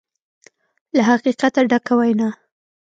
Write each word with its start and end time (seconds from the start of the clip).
له 0.95 1.01
حقیقته 1.09 1.61
ډکه 1.69 1.93
وینا 1.99 2.29